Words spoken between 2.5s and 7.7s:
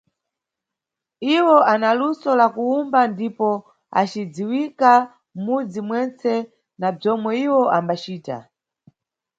kuwumba ndipo acidziwika mʼmudzi mwentse na bzomwe iwo